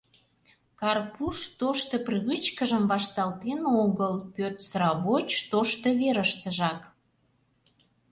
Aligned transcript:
Карпуш 0.79 1.37
тошто 1.59 1.95
привычкыжым 2.07 2.83
вашталтен 2.91 3.61
огыл, 3.83 4.13
пӧрт 4.33 4.59
сравоч 4.69 5.29
тошто 5.51 5.87
верыштыжак... 5.99 6.81